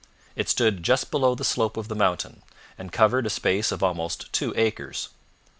It 0.35 0.49
stood 0.49 0.81
just 0.81 1.11
below 1.11 1.35
the 1.35 1.43
slope 1.43 1.77
of 1.77 1.87
the 1.87 1.93
mountain, 1.93 2.41
and 2.75 2.91
covered 2.91 3.27
a 3.27 3.29
space 3.29 3.71
of 3.71 3.83
almost 3.83 4.33
two 4.33 4.51
acres. 4.57 5.09